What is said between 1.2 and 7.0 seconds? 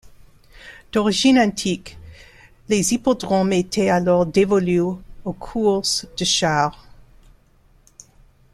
antique, les hippodromes étaient alors dévolus aux courses de chars.